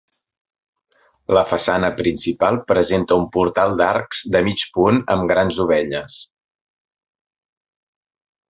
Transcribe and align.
La 1.37 1.43
façana 1.49 1.91
principal 1.99 2.57
presenta 2.71 3.17
un 3.23 3.27
portal 3.37 3.75
d'arc 3.83 4.19
de 4.37 4.43
mig 4.49 4.65
punt 4.79 4.97
amb 5.17 5.29
grans 5.35 5.61
dovelles. 5.61 6.17